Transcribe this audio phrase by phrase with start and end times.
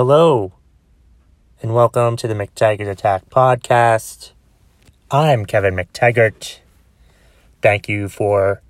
[0.00, 0.52] Hello,
[1.60, 4.30] and welcome to the McTaggart Attack podcast.
[5.10, 6.60] I'm Kevin McTaggart.
[7.62, 8.62] Thank you for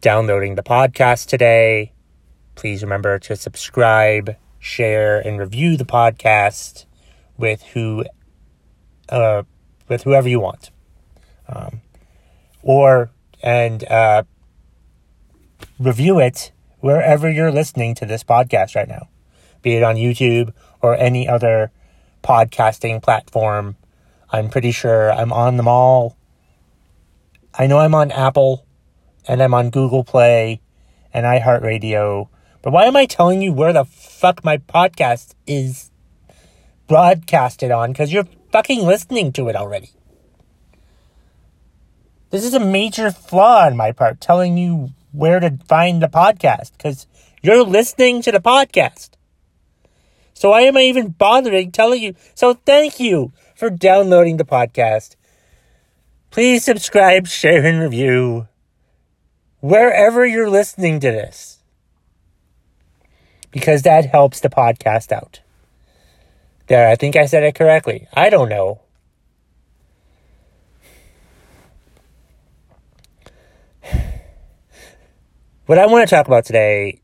[0.00, 1.92] downloading the podcast today.
[2.56, 6.86] Please remember to subscribe, share, and review the podcast
[7.38, 8.04] with who,
[9.10, 9.44] uh,
[9.86, 10.72] with whoever you want,
[11.48, 11.80] um,
[12.60, 14.24] or and uh,
[15.78, 19.06] review it wherever you're listening to this podcast right now,
[19.64, 21.72] be it on YouTube or any other
[22.22, 23.76] podcasting platform.
[24.30, 26.16] I'm pretty sure I'm on them all.
[27.52, 28.64] I know I'm on Apple
[29.26, 30.60] and I'm on Google Play
[31.12, 32.28] and iHeartRadio.
[32.62, 35.90] But why am I telling you where the fuck my podcast is
[36.86, 37.92] broadcasted on?
[37.92, 39.90] Because you're fucking listening to it already.
[42.30, 46.72] This is a major flaw on my part, telling you where to find the podcast
[46.72, 47.06] because
[47.42, 49.10] you're listening to the podcast.
[50.34, 52.14] So why am I even bothering telling you?
[52.34, 55.14] So thank you for downloading the podcast.
[56.30, 58.48] Please subscribe, share, and review
[59.60, 61.58] wherever you're listening to this
[63.52, 65.40] because that helps the podcast out.
[66.66, 68.08] There, I think I said it correctly.
[68.12, 68.80] I don't know.
[75.66, 77.00] What I want to talk about today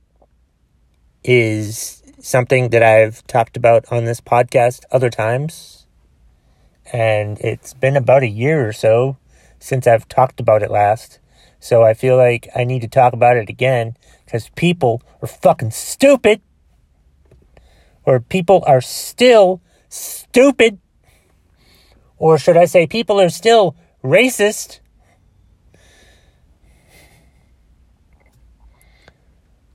[1.25, 5.87] is something that I've talked about on this podcast other times.
[6.93, 9.17] And it's been about a year or so
[9.59, 11.19] since I've talked about it last.
[11.59, 15.73] So I feel like I need to talk about it again because people are fucking
[15.73, 16.41] stupid.
[18.05, 20.79] Or people are still stupid.
[22.17, 24.81] Or should I say, people are still racist.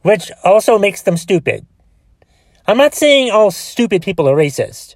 [0.05, 1.65] which also makes them stupid.
[2.67, 4.95] I'm not saying all stupid people are racist,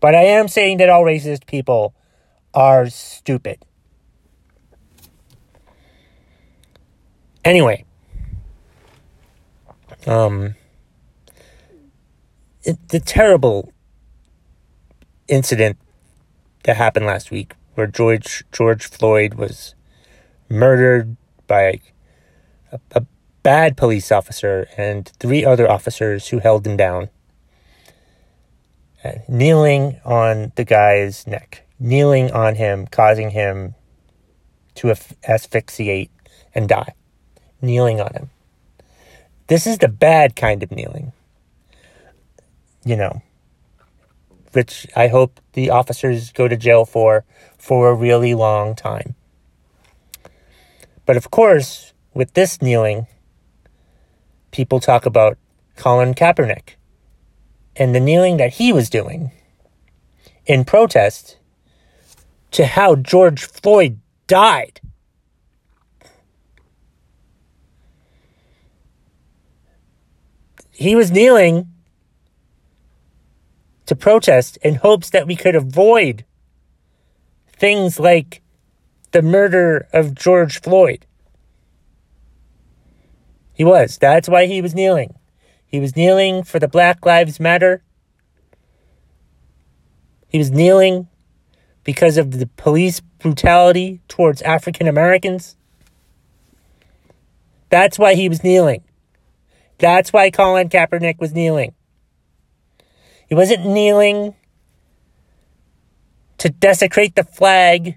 [0.00, 1.94] but I am saying that all racist people
[2.54, 3.64] are stupid.
[7.44, 7.84] Anyway,
[10.06, 10.56] um,
[12.64, 13.72] it, the terrible
[15.28, 15.78] incident
[16.64, 19.74] that happened last week where George George Floyd was
[20.48, 21.80] murdered by
[22.72, 23.06] a, a
[23.48, 27.08] bad police officer and three other officers who held him down,
[29.02, 33.74] uh, kneeling on the guy's neck, kneeling on him, causing him
[34.74, 34.94] to
[35.26, 36.10] asphyxiate
[36.54, 36.92] and die,
[37.62, 38.28] kneeling on him.
[39.46, 41.12] This is the bad kind of kneeling.
[42.84, 43.22] You know,
[44.52, 47.24] which I hope the officers go to jail for
[47.56, 49.14] for a really long time.
[51.06, 53.06] But of course, with this kneeling,
[54.50, 55.38] people talk about
[55.76, 56.74] Colin Kaepernick
[57.76, 59.30] and the kneeling that he was doing
[60.46, 61.36] in protest
[62.50, 64.80] to how George Floyd died.
[70.72, 71.68] He was kneeling
[73.86, 76.24] to protest in hopes that we could avoid
[77.48, 78.42] things like
[79.12, 81.06] the murder of George Floyd.
[83.58, 83.98] He was.
[83.98, 85.18] That's why he was kneeling.
[85.66, 87.82] He was kneeling for the Black Lives Matter.
[90.28, 91.08] He was kneeling
[91.82, 95.56] because of the police brutality towards African Americans.
[97.68, 98.84] That's why he was kneeling.
[99.78, 101.74] That's why Colin Kaepernick was kneeling.
[103.28, 104.36] He wasn't kneeling
[106.38, 107.96] to desecrate the flag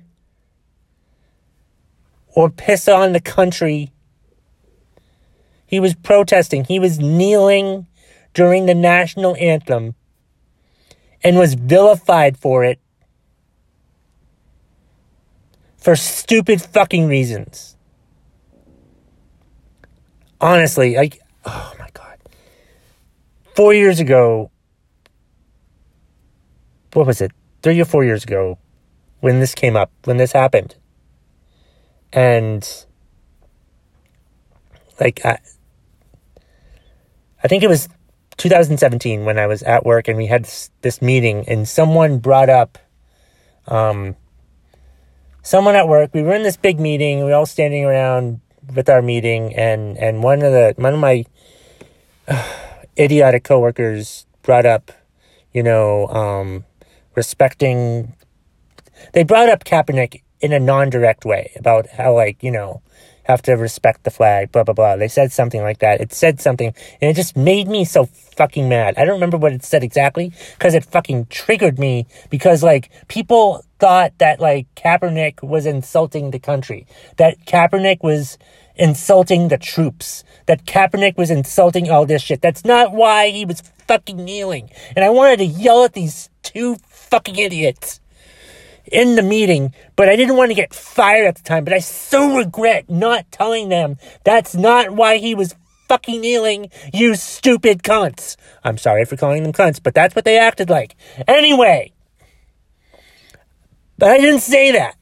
[2.34, 3.92] or piss on the country
[5.72, 6.66] he was protesting.
[6.66, 7.88] He was kneeling
[8.34, 9.96] during the national anthem
[11.24, 12.78] and was vilified for it
[15.78, 17.78] for stupid fucking reasons.
[20.42, 22.18] Honestly, like, oh my God.
[23.56, 24.52] Four years ago,
[26.91, 27.32] what was it?
[27.64, 28.58] Three or four years ago,
[29.22, 30.76] when this came up, when this happened.
[32.12, 32.68] And,
[35.00, 35.38] like, I,
[37.43, 37.90] I think it was
[38.38, 40.47] 2017 when I was at work and we had
[40.82, 42.78] this, meeting and someone brought up
[43.67, 44.16] um,
[45.43, 46.11] someone at work.
[46.14, 47.20] We were in this big meeting.
[47.20, 48.41] We were all standing around
[48.76, 51.26] with our meeting and and one of the one of my
[52.28, 52.53] uh,
[52.97, 54.91] idiotic coworkers brought up,
[55.53, 56.66] you know, um,
[57.16, 58.14] respecting.
[59.14, 62.82] They brought up Kaepernick in a non-direct way about how like you know
[63.23, 64.96] have to respect the flag, blah, blah, blah.
[64.96, 66.02] They said something like that.
[66.02, 68.96] It said something, and it just made me so fucking mad.
[68.97, 73.64] I don't remember what it said exactly, because it fucking triggered me, because, like, people
[73.79, 76.85] thought that, like, Kaepernick was insulting the country,
[77.18, 78.38] that Kaepernick was
[78.76, 82.41] insulting the troops, that Kaepernick was insulting all this shit.
[82.41, 84.70] That's not why he was fucking kneeling.
[84.96, 88.01] And I wanted to yell at these two fucking idiots
[88.86, 91.64] in the meeting, but I didn't want to get fired at the time.
[91.64, 95.56] But I so regret not telling them that's not why he was
[95.88, 98.38] fucking kneeling, you stupid cunts.
[98.64, 100.96] I'm sorry for calling them cunts, but that's what they acted like.
[101.28, 101.92] Anyway,
[103.98, 104.96] but I didn't say that.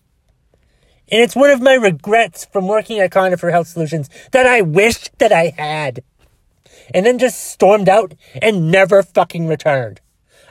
[1.12, 5.18] And it's one of my regrets from working at Conifer Health Solutions that I wished
[5.20, 6.04] that I had.
[6.92, 10.02] And then just stormed out and never fucking returned.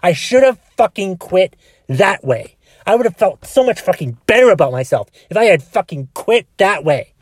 [0.02, 1.56] I should have fucking quit
[1.88, 2.56] that way.
[2.88, 6.46] I would have felt so much fucking better about myself if I had fucking quit
[6.56, 7.12] that way.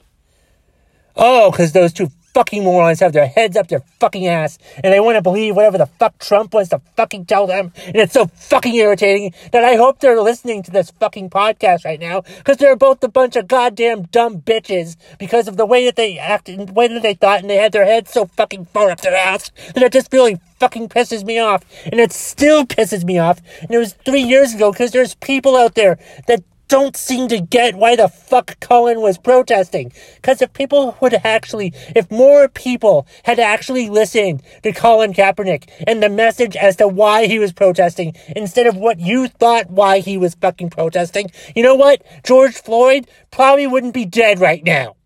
[1.17, 5.01] Oh, because those two fucking morons have their heads up their fucking ass and they
[5.01, 7.73] want to believe whatever the fuck Trump wants to fucking tell them.
[7.87, 11.99] And it's so fucking irritating that I hope they're listening to this fucking podcast right
[11.99, 15.97] now because they're both a bunch of goddamn dumb bitches because of the way that
[15.97, 18.67] they acted and the way that they thought and they had their heads so fucking
[18.67, 21.65] far up their ass that it just really fucking pisses me off.
[21.87, 23.41] And it still pisses me off.
[23.63, 27.41] And it was three years ago because there's people out there that don't seem to
[27.41, 29.93] get why the fuck Colin was protesting.
[30.17, 36.03] Because if people would actually, if more people had actually listened to Colin Kaepernick and
[36.03, 40.17] the message as to why he was protesting instead of what you thought why he
[40.17, 42.03] was fucking protesting, you know what?
[42.25, 44.97] George Floyd probably wouldn't be dead right now.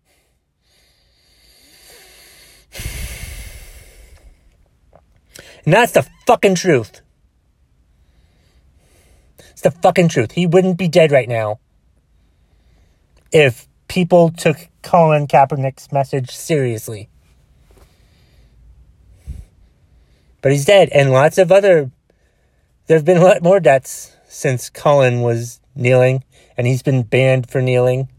[5.63, 7.01] And that's the fucking truth.
[9.61, 10.31] It's the fucking truth.
[10.31, 11.59] He wouldn't be dead right now
[13.31, 17.09] if people took Colin Kaepernick's message seriously.
[20.41, 21.91] But he's dead, and lots of other.
[22.87, 26.23] There have been a lot more deaths since Colin was kneeling,
[26.57, 28.09] and he's been banned for kneeling.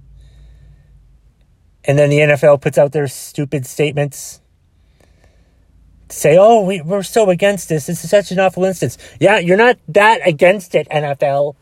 [1.85, 4.41] And then the NFL puts out their stupid statements
[6.13, 7.87] say, oh, we, we're so against this.
[7.87, 8.99] This is such an awful instance.
[9.21, 11.57] Yeah, you're not that against it, NFL.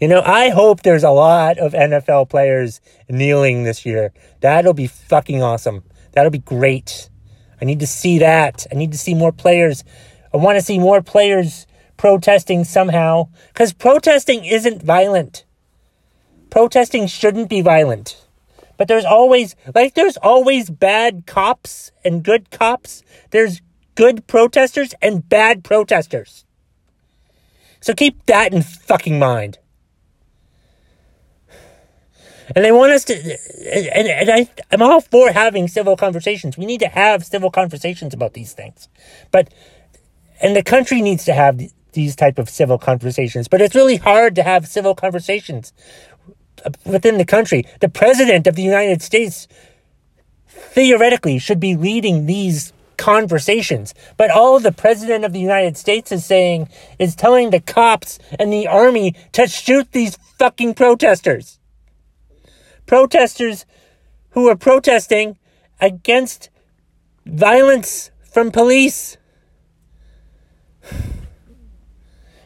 [0.00, 4.12] You know, I hope there's a lot of NFL players kneeling this year.
[4.40, 5.84] That'll be fucking awesome.
[6.12, 7.10] That'll be great.
[7.60, 8.66] I need to see that.
[8.72, 9.84] I need to see more players.
[10.32, 11.66] I want to see more players
[11.98, 13.28] protesting somehow.
[13.48, 15.44] Because protesting isn't violent.
[16.48, 18.26] Protesting shouldn't be violent.
[18.80, 23.02] But there's always, like, there's always bad cops and good cops.
[23.28, 23.60] There's
[23.94, 26.46] good protesters and bad protesters.
[27.82, 29.58] So keep that in fucking mind.
[32.56, 36.56] And they want us to, and, and I, I'm all for having civil conversations.
[36.56, 38.88] We need to have civil conversations about these things.
[39.30, 39.52] But,
[40.40, 41.60] and the country needs to have
[41.92, 43.46] these type of civil conversations.
[43.46, 45.74] But it's really hard to have civil conversations
[46.84, 47.66] within the country.
[47.80, 49.48] The president of the United States
[50.46, 53.94] theoretically should be leading these conversations.
[54.16, 56.68] But all the president of the United States is saying
[56.98, 61.58] is telling the cops and the army to shoot these fucking protesters.
[62.86, 63.64] Protesters
[64.30, 65.38] who are protesting
[65.80, 66.50] against
[67.24, 69.16] violence from police.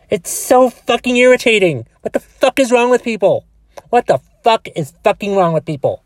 [0.09, 1.87] It's so fucking irritating.
[2.03, 3.47] What the fuck is wrong with people?
[3.95, 6.03] What the fuck is fucking wrong with people?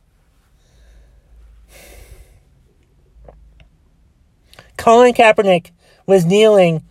[4.77, 5.71] Colin Kaepernick
[6.05, 6.85] was kneeling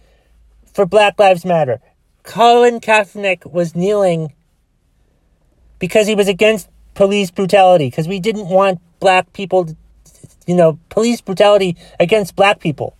[0.73, 1.81] for Black Lives Matter.
[2.23, 4.33] Colin Kaepernick was kneeling
[5.77, 9.69] because he was against police brutality, because we didn't want black people,
[10.47, 12.97] you know, police brutality against black people.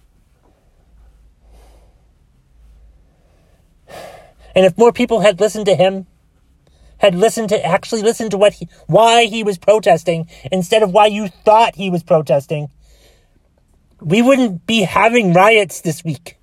[4.55, 6.05] And if more people had listened to him,
[6.99, 11.05] had listened to actually listened to what he, why he was protesting instead of why
[11.05, 12.69] you thought he was protesting,
[14.01, 16.37] we wouldn't be having riots this week.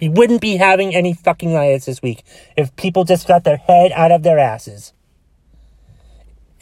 [0.00, 2.24] We wouldn't be having any fucking riots this week
[2.56, 4.92] if people just got their head out of their asses.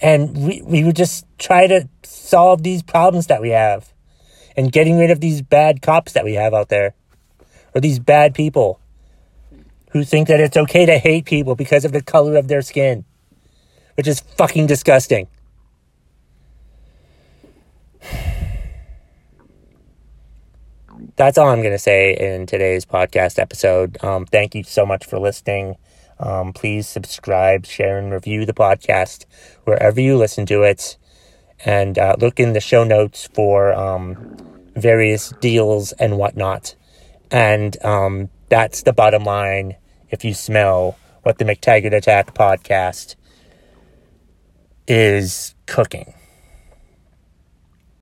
[0.00, 3.92] And we, we would just try to solve these problems that we have
[4.56, 6.94] and getting rid of these bad cops that we have out there
[7.74, 8.80] or these bad people
[9.92, 13.04] who think that it's okay to hate people because of the color of their skin,
[13.96, 15.28] which is fucking disgusting.
[21.16, 24.02] That's all I'm going to say in today's podcast episode.
[24.02, 25.76] Um, thank you so much for listening.
[26.18, 29.26] Um, please subscribe, share, and review the podcast
[29.64, 30.96] wherever you listen to it.
[31.64, 34.36] And uh, look in the show notes for um,
[34.74, 36.76] various deals and whatnot.
[37.30, 39.76] And um, that's the bottom line
[40.12, 43.16] if you smell what the McTaggart Attack podcast
[44.86, 46.14] is cooking.